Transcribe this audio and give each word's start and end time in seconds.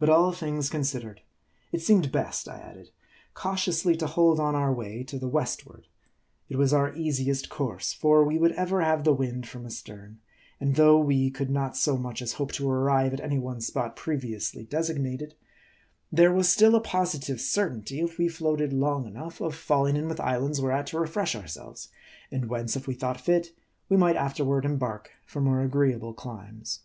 But 0.00 0.08
all 0.08 0.32
things 0.32 0.68
considered, 0.68 1.20
it 1.70 1.80
seemed 1.80 2.10
best, 2.10 2.48
I 2.48 2.58
added, 2.58 2.90
cau 3.34 3.52
tiously 3.54 3.96
to 4.00 4.08
hold 4.08 4.40
on 4.40 4.56
our 4.56 4.72
way 4.74 5.04
to 5.04 5.20
the 5.20 5.28
westward. 5.28 5.86
It 6.48 6.56
was 6.56 6.72
our 6.72 6.92
easiest 6.96 7.48
course; 7.48 7.92
for 7.92 8.24
we 8.24 8.38
would 8.38 8.50
ever 8.56 8.80
have 8.82 9.04
the 9.04 9.14
wind 9.14 9.46
from 9.46 9.64
astern; 9.64 10.18
and 10.58 10.74
though 10.74 10.98
we 10.98 11.30
could 11.30 11.48
not 11.48 11.76
so 11.76 11.96
much 11.96 12.20
as 12.22 12.32
hope 12.32 12.50
to 12.54 12.68
arrive 12.68 13.14
at 13.14 13.20
any 13.20 13.38
one 13.38 13.60
spot 13.60 13.94
previously 13.94 14.64
designated, 14.64 15.36
there 16.10 16.32
was 16.34 16.48
still 16.48 16.74
a 16.74 16.82
posi 16.82 17.24
tive 17.24 17.40
certainty, 17.40 18.00
if 18.00 18.18
we 18.18 18.26
floated 18.26 18.72
long 18.72 19.06
enough, 19.06 19.40
of 19.40 19.54
falling 19.54 19.94
in 19.94 20.08
with 20.08 20.18
islands 20.18 20.60
whereat 20.60 20.88
to 20.88 20.98
refresh 20.98 21.36
ourselves; 21.36 21.86
and 22.32 22.48
whence, 22.48 22.74
if 22.74 22.88
we 22.88 22.94
thought 22.94 23.20
fit, 23.20 23.52
we 23.88 23.96
might 23.96 24.16
afterward 24.16 24.64
embark 24.64 25.12
for 25.24 25.40
more 25.40 25.60
agreeable 25.62 26.12
climes. 26.14 26.80